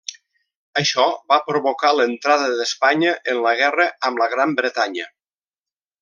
Això 0.81 1.03
va 1.33 1.37
provocar 1.49 1.91
l'entrada 1.97 2.47
d'Espanya 2.61 3.13
en 3.33 3.41
la 3.47 3.51
guerra 3.63 3.87
amb 4.09 4.23
la 4.23 4.29
Gran 4.35 4.55
Bretanya. 4.61 5.07